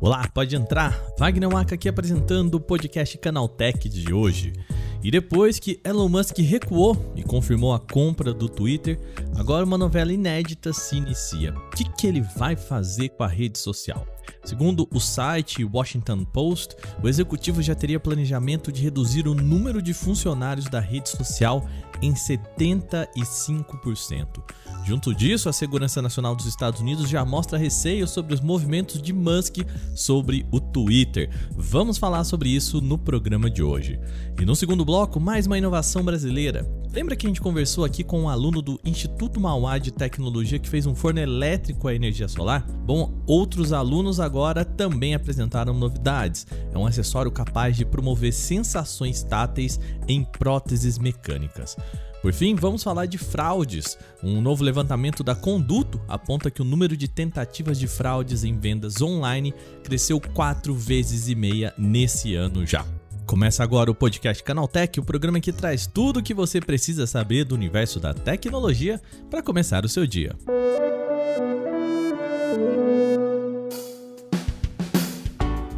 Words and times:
Olá, 0.00 0.26
pode 0.34 0.56
entrar. 0.56 0.98
Wagner 1.18 1.48
Waka 1.48 1.74
aqui 1.74 1.88
apresentando 1.88 2.54
o 2.54 2.60
podcast 2.60 3.16
Canaltech 3.18 3.88
de 3.88 4.12
hoje. 4.12 4.52
E 5.02 5.10
depois 5.10 5.58
que 5.58 5.80
Elon 5.84 6.08
Musk 6.08 6.38
recuou 6.38 7.12
e 7.16 7.22
confirmou 7.22 7.72
a 7.72 7.78
compra 7.78 8.34
do 8.34 8.48
Twitter, 8.48 9.00
agora 9.36 9.64
uma 9.64 9.78
novela 9.78 10.12
inédita 10.12 10.72
se 10.72 10.96
inicia. 10.96 11.54
O 11.54 11.70
que, 11.70 11.84
que 11.84 12.06
ele 12.06 12.20
vai 12.20 12.54
fazer 12.56 13.10
com 13.10 13.22
a 13.22 13.28
rede 13.28 13.58
social? 13.58 14.06
Segundo 14.44 14.88
o 14.92 15.00
site 15.00 15.64
Washington 15.64 16.24
Post, 16.24 16.76
o 17.02 17.08
executivo 17.08 17.62
já 17.62 17.74
teria 17.74 18.00
planejamento 18.00 18.70
de 18.72 18.82
reduzir 18.82 19.26
o 19.26 19.34
número 19.34 19.80
de 19.80 19.94
funcionários 19.94 20.66
da 20.66 20.80
rede 20.80 21.08
social 21.08 21.66
em 22.02 22.14
75%. 22.14 24.42
Junto 24.84 25.14
disso, 25.14 25.48
a 25.48 25.52
Segurança 25.52 26.00
Nacional 26.00 26.34
dos 26.34 26.46
Estados 26.46 26.80
Unidos 26.80 27.08
já 27.08 27.24
mostra 27.24 27.58
receio 27.58 28.08
sobre 28.08 28.34
os 28.34 28.40
movimentos 28.40 29.00
de 29.00 29.12
Musk 29.12 29.58
sobre 29.94 30.46
o 30.50 30.60
Twitter. 30.60 31.30
Vamos 31.52 31.98
falar 31.98 32.24
sobre 32.24 32.48
isso 32.48 32.80
no 32.80 32.98
programa 32.98 33.50
de 33.50 33.62
hoje. 33.62 34.00
E 34.40 34.44
no 34.44 34.56
segundo 34.56 34.84
bloco, 34.84 35.20
mais 35.20 35.46
uma 35.46 35.58
inovação 35.58 36.02
brasileira. 36.02 36.66
Lembra 36.92 37.14
que 37.14 37.24
a 37.24 37.28
gente 37.28 37.40
conversou 37.40 37.84
aqui 37.84 38.02
com 38.02 38.22
um 38.22 38.28
aluno 38.28 38.60
do 38.60 38.80
Instituto 38.84 39.38
Mauá 39.38 39.78
de 39.78 39.92
Tecnologia 39.92 40.58
que 40.58 40.68
fez 40.68 40.86
um 40.86 40.94
forno 40.94 41.20
elétrico 41.20 41.86
à 41.86 41.94
energia 41.94 42.26
solar? 42.26 42.66
Bom, 42.84 43.22
outros 43.28 43.72
alunos 43.72 44.18
agora 44.18 44.64
também 44.64 45.14
apresentaram 45.14 45.72
novidades. 45.72 46.48
É 46.74 46.76
um 46.76 46.84
acessório 46.84 47.30
capaz 47.30 47.76
de 47.76 47.84
promover 47.84 48.32
sensações 48.32 49.22
táteis 49.22 49.78
em 50.08 50.24
próteses 50.24 50.98
mecânicas. 50.98 51.76
Por 52.22 52.34
fim, 52.34 52.54
vamos 52.54 52.82
falar 52.82 53.06
de 53.06 53.16
fraudes. 53.16 53.96
Um 54.22 54.40
novo 54.42 54.62
levantamento 54.62 55.24
da 55.24 55.34
Conduto 55.34 56.00
aponta 56.06 56.50
que 56.50 56.60
o 56.60 56.64
número 56.64 56.96
de 56.96 57.08
tentativas 57.08 57.78
de 57.78 57.86
fraudes 57.86 58.44
em 58.44 58.58
vendas 58.58 59.00
online 59.00 59.54
cresceu 59.82 60.20
quatro 60.20 60.74
vezes 60.74 61.28
e 61.28 61.34
meia 61.34 61.72
nesse 61.78 62.34
ano 62.34 62.66
já. 62.66 62.84
Começa 63.24 63.62
agora 63.62 63.90
o 63.90 63.94
podcast 63.94 64.42
Canaltech, 64.42 64.98
o 65.00 65.04
programa 65.04 65.40
que 65.40 65.52
traz 65.52 65.86
tudo 65.86 66.18
o 66.18 66.22
que 66.22 66.34
você 66.34 66.60
precisa 66.60 67.06
saber 67.06 67.44
do 67.44 67.54
universo 67.54 68.00
da 68.00 68.12
tecnologia 68.12 69.00
para 69.30 69.42
começar 69.42 69.84
o 69.84 69.88
seu 69.88 70.06
dia. 70.06 70.36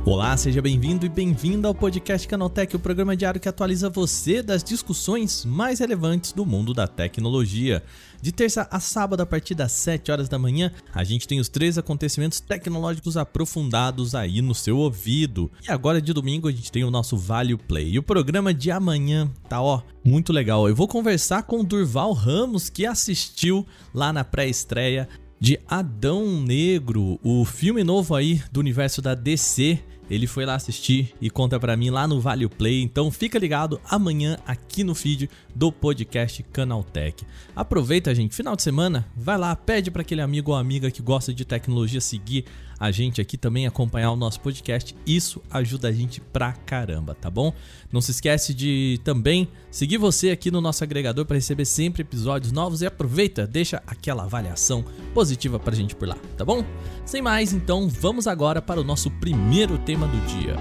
Olá, 0.04 0.36
seja 0.36 0.60
bem-vindo 0.60 1.06
e 1.06 1.08
bem-vinda 1.08 1.68
ao 1.68 1.74
podcast 1.74 2.26
Canaltech, 2.26 2.74
o 2.74 2.78
programa 2.80 3.16
diário 3.16 3.40
que 3.40 3.48
atualiza 3.48 3.88
você 3.88 4.42
das 4.42 4.64
discussões 4.64 5.44
mais 5.44 5.78
relevantes 5.78 6.32
do 6.32 6.44
mundo 6.44 6.74
da 6.74 6.88
tecnologia. 6.88 7.84
De 8.20 8.32
terça 8.32 8.66
a 8.68 8.80
sábado, 8.80 9.20
a 9.20 9.26
partir 9.26 9.54
das 9.54 9.70
7 9.70 10.10
horas 10.10 10.28
da 10.28 10.40
manhã, 10.40 10.72
a 10.92 11.04
gente 11.04 11.28
tem 11.28 11.38
os 11.38 11.48
três 11.48 11.78
acontecimentos 11.78 12.40
tecnológicos 12.40 13.16
aprofundados 13.16 14.12
aí 14.16 14.42
no 14.42 14.56
seu 14.56 14.76
ouvido. 14.76 15.48
E 15.66 15.70
agora 15.70 16.02
de 16.02 16.12
domingo 16.12 16.48
a 16.48 16.52
gente 16.52 16.72
tem 16.72 16.82
o 16.82 16.90
nosso 16.90 17.16
Value 17.16 17.56
Play. 17.56 17.92
E 17.92 17.98
o 17.98 18.02
programa 18.02 18.52
de 18.52 18.72
amanhã 18.72 19.30
tá, 19.48 19.62
ó, 19.62 19.82
muito 20.04 20.32
legal. 20.32 20.68
Eu 20.68 20.74
vou 20.74 20.88
conversar 20.88 21.44
com 21.44 21.60
o 21.60 21.64
Durval 21.64 22.12
Ramos, 22.12 22.68
que 22.68 22.84
assistiu 22.84 23.64
lá 23.94 24.12
na 24.12 24.24
pré-estreia 24.24 25.08
de 25.42 25.58
Adão 25.66 26.40
Negro, 26.40 27.18
o 27.20 27.44
filme 27.44 27.82
novo 27.82 28.14
aí 28.14 28.40
do 28.52 28.60
universo 28.60 29.02
da 29.02 29.12
DC 29.12 29.82
ele 30.08 30.26
foi 30.26 30.44
lá 30.44 30.54
assistir 30.54 31.14
e 31.20 31.30
conta 31.30 31.58
para 31.58 31.76
mim 31.76 31.90
lá 31.90 32.06
no 32.06 32.20
Vale 32.20 32.46
Play. 32.46 32.82
Então 32.82 33.10
fica 33.10 33.38
ligado 33.38 33.80
amanhã 33.88 34.36
aqui 34.46 34.84
no 34.84 34.94
feed 34.94 35.28
do 35.54 35.72
podcast 35.72 36.42
Canaltech. 36.52 37.24
Aproveita, 37.56 38.14
gente, 38.14 38.36
final 38.36 38.54
de 38.54 38.62
semana, 38.62 39.04
vai 39.16 39.38
lá, 39.38 39.56
pede 39.56 39.90
para 39.90 40.02
aquele 40.02 40.20
amigo 40.20 40.50
ou 40.50 40.56
amiga 40.56 40.90
que 40.90 41.02
gosta 41.02 41.32
de 41.32 41.44
tecnologia 41.44 42.00
seguir 42.00 42.44
a 42.82 42.90
gente 42.90 43.20
aqui 43.20 43.38
também, 43.38 43.64
acompanhar 43.64 44.10
o 44.10 44.16
nosso 44.16 44.40
podcast. 44.40 44.92
Isso 45.06 45.40
ajuda 45.48 45.86
a 45.86 45.92
gente 45.92 46.20
pra 46.20 46.50
caramba, 46.50 47.14
tá 47.14 47.30
bom? 47.30 47.54
Não 47.92 48.00
se 48.00 48.10
esquece 48.10 48.52
de 48.52 48.98
também 49.04 49.46
seguir 49.70 49.98
você 49.98 50.32
aqui 50.32 50.50
no 50.50 50.60
nosso 50.60 50.82
agregador 50.82 51.24
para 51.24 51.36
receber 51.36 51.64
sempre 51.64 52.02
episódios 52.02 52.50
novos 52.50 52.82
e 52.82 52.86
aproveita, 52.86 53.46
deixa 53.46 53.80
aquela 53.86 54.24
avaliação 54.24 54.84
positiva 55.14 55.60
pra 55.60 55.76
gente 55.76 55.94
por 55.94 56.08
lá, 56.08 56.16
tá 56.36 56.44
bom? 56.44 56.64
Sem 57.06 57.22
mais, 57.22 57.52
então, 57.52 57.88
vamos 57.88 58.26
agora 58.26 58.60
para 58.60 58.80
o 58.80 58.84
nosso 58.84 59.12
primeiro 59.12 59.78
tema 59.78 60.08
do 60.08 60.18
dia. 60.26 60.56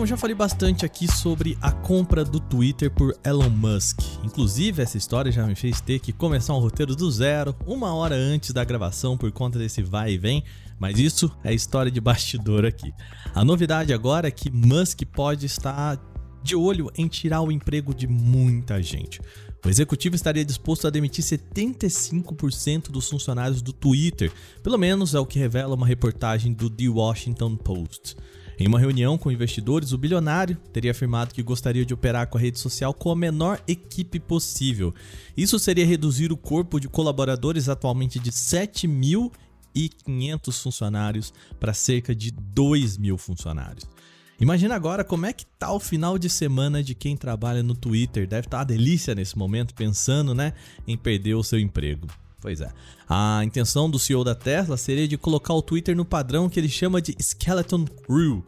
Bom, 0.00 0.06
já 0.06 0.16
falei 0.16 0.34
bastante 0.34 0.86
aqui 0.86 1.06
sobre 1.06 1.58
a 1.60 1.70
compra 1.70 2.24
do 2.24 2.40
Twitter 2.40 2.90
por 2.90 3.14
Elon 3.22 3.50
Musk. 3.50 4.00
Inclusive, 4.24 4.80
essa 4.80 4.96
história 4.96 5.30
já 5.30 5.46
me 5.46 5.54
fez 5.54 5.78
ter 5.82 5.98
que 5.98 6.10
começar 6.10 6.54
um 6.54 6.58
roteiro 6.58 6.96
do 6.96 7.10
zero, 7.10 7.54
uma 7.66 7.92
hora 7.92 8.14
antes 8.14 8.50
da 8.50 8.64
gravação, 8.64 9.18
por 9.18 9.30
conta 9.30 9.58
desse 9.58 9.82
vai 9.82 10.12
e 10.12 10.16
vem. 10.16 10.42
Mas 10.78 10.98
isso 10.98 11.30
é 11.44 11.52
história 11.52 11.92
de 11.92 12.00
bastidor 12.00 12.64
aqui. 12.64 12.94
A 13.34 13.44
novidade 13.44 13.92
agora 13.92 14.28
é 14.28 14.30
que 14.30 14.50
Musk 14.50 15.02
pode 15.12 15.44
estar 15.44 16.00
de 16.42 16.56
olho 16.56 16.90
em 16.96 17.06
tirar 17.06 17.42
o 17.42 17.52
emprego 17.52 17.94
de 17.94 18.06
muita 18.06 18.82
gente. 18.82 19.20
O 19.62 19.68
executivo 19.68 20.16
estaria 20.16 20.46
disposto 20.46 20.86
a 20.86 20.90
demitir 20.90 21.22
75% 21.22 22.90
dos 22.90 23.06
funcionários 23.06 23.60
do 23.60 23.74
Twitter, 23.74 24.32
pelo 24.62 24.78
menos 24.78 25.14
é 25.14 25.20
o 25.20 25.26
que 25.26 25.38
revela 25.38 25.74
uma 25.74 25.86
reportagem 25.86 26.54
do 26.54 26.70
The 26.70 26.88
Washington 26.88 27.54
Post. 27.54 28.16
Em 28.60 28.68
uma 28.68 28.78
reunião 28.78 29.16
com 29.16 29.32
investidores, 29.32 29.92
o 29.92 29.98
bilionário 29.98 30.54
teria 30.70 30.90
afirmado 30.90 31.32
que 31.32 31.42
gostaria 31.42 31.86
de 31.86 31.94
operar 31.94 32.26
com 32.26 32.36
a 32.36 32.40
rede 32.40 32.58
social 32.58 32.92
com 32.92 33.10
a 33.10 33.16
menor 33.16 33.58
equipe 33.66 34.20
possível. 34.20 34.94
Isso 35.34 35.58
seria 35.58 35.86
reduzir 35.86 36.30
o 36.30 36.36
corpo 36.36 36.78
de 36.78 36.86
colaboradores 36.86 37.70
atualmente 37.70 38.18
de 38.18 38.30
7.500 38.30 40.62
funcionários 40.62 41.32
para 41.58 41.72
cerca 41.72 42.14
de 42.14 42.30
2 42.30 42.98
mil 42.98 43.16
funcionários. 43.16 43.88
Imagina 44.38 44.74
agora 44.74 45.04
como 45.04 45.24
é 45.24 45.32
que 45.32 45.46
tá 45.46 45.72
o 45.72 45.80
final 45.80 46.18
de 46.18 46.28
semana 46.28 46.82
de 46.82 46.94
quem 46.94 47.16
trabalha 47.16 47.62
no 47.62 47.74
Twitter. 47.74 48.28
Deve 48.28 48.46
estar 48.46 48.58
tá 48.58 48.58
uma 48.58 48.66
delícia 48.66 49.14
nesse 49.14 49.38
momento, 49.38 49.72
pensando 49.72 50.34
né, 50.34 50.52
em 50.86 50.98
perder 50.98 51.32
o 51.32 51.42
seu 51.42 51.58
emprego. 51.58 52.06
Pois 52.40 52.60
é. 52.60 52.72
A 53.08 53.42
intenção 53.44 53.90
do 53.90 53.98
CEO 53.98 54.24
da 54.24 54.34
Tesla 54.34 54.76
seria 54.76 55.06
de 55.06 55.18
colocar 55.18 55.54
o 55.54 55.62
Twitter 55.62 55.94
no 55.94 56.04
padrão 56.04 56.48
que 56.48 56.58
ele 56.58 56.68
chama 56.68 57.02
de 57.02 57.14
Skeleton 57.20 57.84
Crew. 57.84 58.44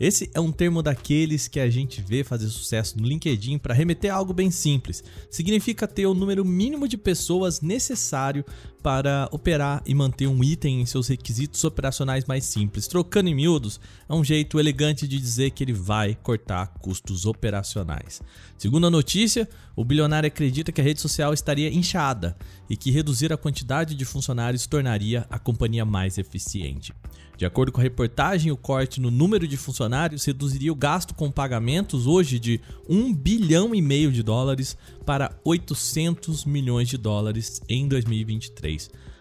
Esse 0.00 0.28
é 0.34 0.40
um 0.40 0.50
termo 0.50 0.82
daqueles 0.82 1.46
que 1.46 1.60
a 1.60 1.70
gente 1.70 2.02
vê 2.02 2.24
fazer 2.24 2.48
sucesso 2.48 2.98
no 2.98 3.06
LinkedIn 3.06 3.58
para 3.58 3.74
remeter 3.74 4.12
a 4.12 4.16
algo 4.16 4.32
bem 4.32 4.50
simples. 4.50 5.04
Significa 5.30 5.86
ter 5.86 6.06
o 6.06 6.14
número 6.14 6.44
mínimo 6.44 6.88
de 6.88 6.96
pessoas 6.96 7.60
necessário 7.60 8.44
para 8.84 9.30
operar 9.32 9.82
e 9.86 9.94
manter 9.94 10.26
um 10.26 10.44
item 10.44 10.82
em 10.82 10.84
seus 10.84 11.08
requisitos 11.08 11.64
operacionais 11.64 12.26
mais 12.26 12.44
simples. 12.44 12.86
Trocando 12.86 13.30
em 13.30 13.34
miúdos, 13.34 13.80
é 14.06 14.12
um 14.12 14.22
jeito 14.22 14.60
elegante 14.60 15.08
de 15.08 15.18
dizer 15.18 15.52
que 15.52 15.64
ele 15.64 15.72
vai 15.72 16.14
cortar 16.22 16.66
custos 16.82 17.24
operacionais. 17.24 18.20
Segundo 18.58 18.86
a 18.86 18.90
notícia, 18.90 19.48
o 19.74 19.86
bilionário 19.86 20.26
acredita 20.26 20.70
que 20.70 20.82
a 20.82 20.84
rede 20.84 21.00
social 21.00 21.32
estaria 21.32 21.72
inchada 21.72 22.36
e 22.68 22.76
que 22.76 22.90
reduzir 22.90 23.32
a 23.32 23.38
quantidade 23.38 23.94
de 23.94 24.04
funcionários 24.04 24.66
tornaria 24.66 25.26
a 25.30 25.38
companhia 25.38 25.86
mais 25.86 26.18
eficiente. 26.18 26.92
De 27.36 27.44
acordo 27.44 27.72
com 27.72 27.80
a 27.80 27.82
reportagem, 27.82 28.52
o 28.52 28.56
corte 28.56 29.00
no 29.00 29.10
número 29.10 29.48
de 29.48 29.56
funcionários 29.56 30.24
reduziria 30.24 30.72
o 30.72 30.76
gasto 30.76 31.14
com 31.14 31.30
pagamentos 31.30 32.06
hoje 32.06 32.38
de 32.38 32.60
1 32.88 33.12
bilhão 33.12 33.74
e 33.74 33.82
meio 33.82 34.12
de 34.12 34.22
dólares 34.22 34.76
para 35.04 35.36
800 35.44 36.44
milhões 36.44 36.88
de 36.88 36.96
dólares 36.96 37.60
em 37.68 37.88
2023. 37.88 38.73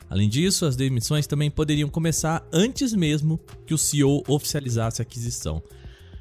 Além 0.10 0.30
disso, 0.30 0.66
as 0.66 0.76
demissões 0.76 1.26
também 1.26 1.50
poderiam 1.50 1.90
começar 1.90 2.48
antes 2.52 2.94
mesmo 2.94 3.40
que 3.66 3.74
o 3.74 3.78
CEO 3.78 4.24
oficializasse 4.28 5.02
a 5.02 5.04
aquisição. 5.04 5.62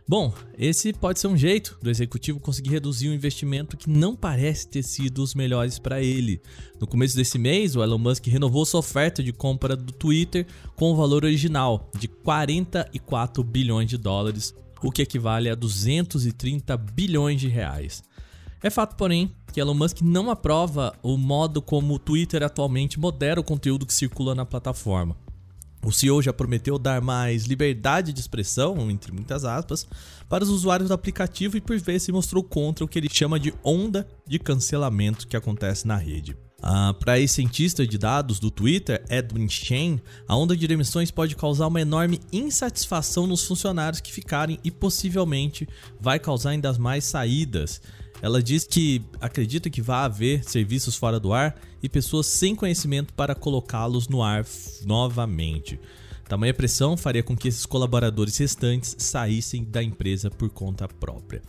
Bom, 0.09 0.35
esse 0.59 0.93
pode 0.93 1.21
ser 1.21 1.29
um 1.29 1.37
jeito 1.37 1.79
do 1.81 1.89
executivo 1.89 2.41
conseguir 2.41 2.71
reduzir 2.71 3.09
um 3.09 3.15
investimento 3.15 3.77
que 3.77 3.89
não 3.89 4.17
parece 4.17 4.67
ter 4.67 4.83
sido 4.83 5.23
os 5.23 5.35
melhores 5.35 5.79
para 5.79 6.03
ele. 6.03 6.41
No 6.81 6.87
começo 6.87 7.17
desse 7.17 7.39
mês, 7.39 7.77
o 7.77 7.83
Elon 7.83 7.99
Musk 7.99 8.27
renovou 8.27 8.67
sua 8.67 8.81
oferta 8.81 9.23
de 9.23 9.33
compra 9.33 9.77
do 9.77 9.93
Twitter 9.93 10.47
com 10.75 10.93
o 10.93 10.97
valor 10.97 11.25
original 11.25 11.91
de 11.99 12.09
44 12.09 13.45
bilhões 13.45 13.89
de 13.89 13.97
dólares, 13.97 14.55
o 14.83 14.91
que 14.91 15.03
equivale 15.03 15.49
a 15.49 15.55
230 15.55 16.77
bilhões 16.77 17.41
de 17.41 17.49
reais. 17.49 18.03
É 18.63 18.71
fato, 18.71 18.95
porém, 18.95 19.33
que 19.53 19.61
Elon 19.61 19.75
Musk 19.75 20.01
não 20.03 20.31
aprova 20.31 20.95
o 21.03 21.17
modo 21.19 21.61
como 21.61 21.95
o 21.95 21.99
Twitter 21.99 22.43
atualmente 22.43 22.99
modera 22.99 23.41
o 23.41 23.45
conteúdo 23.45 23.85
que 23.85 23.93
circula 23.93 24.35
na 24.35 24.47
plataforma. 24.47 25.17
O 25.85 25.91
CEO 25.91 26.23
já 26.23 26.33
prometeu 26.33 26.79
dar 26.79 27.01
mais 27.01 27.45
liberdade 27.45 28.13
de 28.13 28.21
expressão, 28.21 28.89
entre 28.89 29.11
muitas 29.11 29.45
aspas, 29.45 29.85
para 30.29 30.45
os 30.45 30.51
usuários 30.51 30.89
do 30.89 30.95
aplicativo 30.95 31.57
e 31.57 31.61
por 31.61 31.77
vezes 31.77 32.05
se 32.05 32.13
mostrou 32.13 32.45
contra 32.45 32.85
o 32.85 32.89
que 32.89 33.01
ele 33.01 33.09
chama 33.13 33.41
de 33.41 33.53
onda 33.65 34.07
de 34.25 34.39
cancelamento 34.39 35.27
que 35.27 35.37
acontece 35.37 35.87
na 35.87 35.97
rede. 35.97 36.37
Uh, 36.63 36.95
Para 36.95 37.19
esse 37.19 37.35
cientista 37.35 37.85
de 37.85 37.99
dados 37.99 38.39
do 38.39 38.49
Twitter, 38.49 39.05
Edwin 39.11 39.49
Chen, 39.49 40.01
a 40.29 40.37
onda 40.37 40.57
de 40.57 40.69
demissões 40.69 41.11
pode 41.11 41.35
causar 41.35 41.67
uma 41.67 41.81
enorme 41.81 42.21
insatisfação 42.33 43.27
nos 43.27 43.45
funcionários 43.45 44.01
que 44.01 44.13
ficarem 44.13 44.61
e 44.63 44.71
possivelmente 44.71 45.69
vai 46.01 46.21
causar 46.21 46.51
ainda 46.51 46.73
mais 46.75 47.05
saídas. 47.05 47.83
Ela 48.21 48.41
diz 48.41 48.65
que 48.65 49.03
acredita 49.21 49.69
que 49.69 49.83
vai 49.83 50.05
haver 50.05 50.45
serviços 50.45 50.95
fora 50.95 51.19
do 51.19 51.33
ar 51.33 51.61
e 51.83 51.89
pessoas 51.89 52.27
sem 52.27 52.55
conhecimento 52.55 53.13
para 53.13 53.35
colocá-los 53.35 54.07
no 54.07 54.23
ar 54.23 54.47
novamente. 54.87 55.81
Tamanha 56.29 56.55
pressão 56.55 56.97
faria 56.97 57.25
com 57.25 57.37
que 57.37 57.49
esses 57.49 57.67
colaboradores 57.67 58.39
restantes 58.39 58.95
saíssem 58.99 59.65
da 59.65 59.83
empresa 59.83 60.31
por 60.31 60.49
conta 60.49 60.87
própria. 60.87 61.43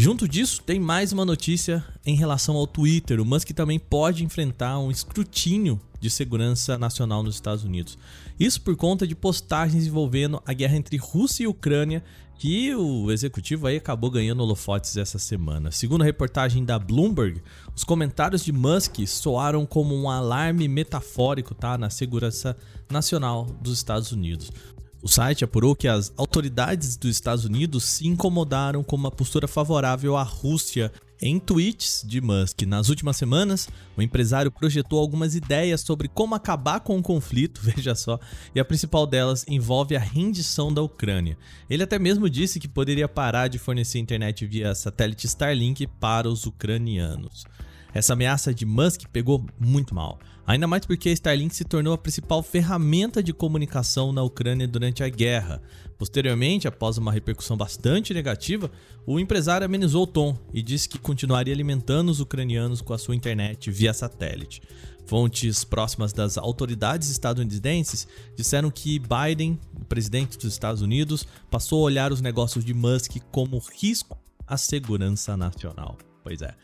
Junto 0.00 0.28
disso, 0.28 0.62
tem 0.62 0.78
mais 0.78 1.12
uma 1.12 1.24
notícia 1.24 1.84
em 2.06 2.14
relação 2.14 2.54
ao 2.54 2.68
Twitter. 2.68 3.20
O 3.20 3.24
Musk 3.24 3.50
também 3.50 3.80
pode 3.80 4.22
enfrentar 4.22 4.78
um 4.78 4.92
escrutínio 4.92 5.80
de 5.98 6.08
segurança 6.08 6.78
nacional 6.78 7.20
nos 7.20 7.34
Estados 7.34 7.64
Unidos. 7.64 7.98
Isso 8.38 8.60
por 8.60 8.76
conta 8.76 9.04
de 9.08 9.16
postagens 9.16 9.88
envolvendo 9.88 10.40
a 10.46 10.52
guerra 10.52 10.76
entre 10.76 10.96
Rússia 10.96 11.42
e 11.42 11.46
Ucrânia, 11.48 12.04
que 12.38 12.72
o 12.76 13.10
executivo 13.10 13.66
aí 13.66 13.76
acabou 13.76 14.08
ganhando 14.08 14.40
holofotes 14.40 14.96
essa 14.96 15.18
semana. 15.18 15.72
Segundo 15.72 16.02
a 16.02 16.04
reportagem 16.04 16.64
da 16.64 16.78
Bloomberg, 16.78 17.42
os 17.74 17.82
comentários 17.82 18.44
de 18.44 18.52
Musk 18.52 19.04
soaram 19.04 19.66
como 19.66 19.96
um 19.96 20.08
alarme 20.08 20.68
metafórico 20.68 21.56
tá, 21.56 21.76
na 21.76 21.90
segurança 21.90 22.56
nacional 22.88 23.46
dos 23.60 23.72
Estados 23.72 24.12
Unidos. 24.12 24.52
O 25.00 25.08
site 25.08 25.44
apurou 25.44 25.76
que 25.76 25.86
as 25.86 26.12
autoridades 26.16 26.96
dos 26.96 27.10
Estados 27.10 27.44
Unidos 27.44 27.84
se 27.84 28.06
incomodaram 28.06 28.82
com 28.82 28.96
uma 28.96 29.10
postura 29.10 29.46
favorável 29.46 30.16
à 30.16 30.22
Rússia 30.22 30.92
em 31.20 31.38
tweets 31.38 32.04
de 32.06 32.20
Musk. 32.20 32.62
Nas 32.62 32.88
últimas 32.88 33.16
semanas, 33.16 33.68
o 33.96 34.02
empresário 34.02 34.50
projetou 34.50 34.98
algumas 34.98 35.34
ideias 35.34 35.80
sobre 35.80 36.08
como 36.08 36.34
acabar 36.34 36.80
com 36.80 36.98
o 36.98 37.02
conflito, 37.02 37.60
veja 37.62 37.94
só, 37.94 38.18
e 38.54 38.60
a 38.60 38.64
principal 38.64 39.06
delas 39.06 39.44
envolve 39.48 39.96
a 39.96 40.00
rendição 40.00 40.72
da 40.72 40.82
Ucrânia. 40.82 41.38
Ele 41.68 41.82
até 41.82 41.98
mesmo 41.98 42.28
disse 42.28 42.60
que 42.60 42.68
poderia 42.68 43.08
parar 43.08 43.48
de 43.48 43.58
fornecer 43.58 43.98
internet 43.98 44.46
via 44.46 44.74
satélite 44.74 45.26
Starlink 45.26 45.86
para 46.00 46.28
os 46.28 46.46
ucranianos. 46.46 47.44
Essa 47.92 48.12
ameaça 48.12 48.52
de 48.52 48.66
Musk 48.66 49.06
pegou 49.12 49.44
muito 49.58 49.94
mal. 49.94 50.18
Ainda 50.46 50.66
mais 50.66 50.86
porque 50.86 51.10
a 51.10 51.12
Starlink 51.12 51.54
se 51.54 51.64
tornou 51.64 51.92
a 51.92 51.98
principal 51.98 52.42
ferramenta 52.42 53.22
de 53.22 53.34
comunicação 53.34 54.12
na 54.12 54.22
Ucrânia 54.22 54.66
durante 54.66 55.02
a 55.02 55.08
guerra. 55.08 55.60
Posteriormente, 55.98 56.66
após 56.66 56.96
uma 56.96 57.12
repercussão 57.12 57.56
bastante 57.56 58.14
negativa, 58.14 58.70
o 59.06 59.20
empresário 59.20 59.64
amenizou 59.64 60.04
o 60.04 60.06
tom 60.06 60.38
e 60.54 60.62
disse 60.62 60.88
que 60.88 60.98
continuaria 60.98 61.52
alimentando 61.52 62.08
os 62.08 62.20
ucranianos 62.20 62.80
com 62.80 62.94
a 62.94 62.98
sua 62.98 63.14
internet 63.14 63.70
via 63.70 63.92
satélite. 63.92 64.62
Fontes 65.06 65.64
próximas 65.64 66.12
das 66.12 66.36
autoridades 66.38 67.10
estadunidenses 67.10 68.06
disseram 68.36 68.70
que 68.70 68.98
Biden, 68.98 69.58
o 69.74 69.84
presidente 69.84 70.38
dos 70.38 70.52
Estados 70.52 70.82
Unidos, 70.82 71.26
passou 71.50 71.80
a 71.80 71.84
olhar 71.84 72.12
os 72.12 72.20
negócios 72.20 72.64
de 72.64 72.74
Musk 72.74 73.16
como 73.30 73.58
risco 73.80 74.18
à 74.46 74.56
segurança 74.56 75.36
nacional. 75.36 75.96
Pois 76.22 76.42
é. 76.42 76.54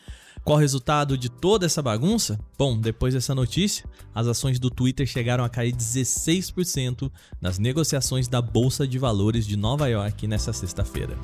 Qual 0.44 0.58
o 0.58 0.60
resultado 0.60 1.16
de 1.16 1.30
toda 1.30 1.64
essa 1.64 1.80
bagunça? 1.80 2.38
Bom, 2.58 2.78
depois 2.78 3.14
dessa 3.14 3.34
notícia, 3.34 3.86
as 4.14 4.26
ações 4.26 4.58
do 4.58 4.68
Twitter 4.68 5.06
chegaram 5.06 5.42
a 5.42 5.48
cair 5.48 5.72
16% 5.72 7.10
nas 7.40 7.58
negociações 7.58 8.28
da 8.28 8.42
Bolsa 8.42 8.86
de 8.86 8.98
Valores 8.98 9.46
de 9.46 9.56
Nova 9.56 9.88
York 9.88 10.26
nesta 10.26 10.52
sexta-feira. 10.52 11.16